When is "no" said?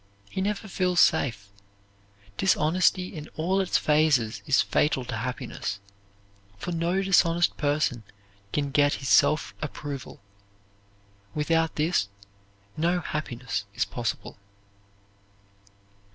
6.71-7.03, 12.75-12.99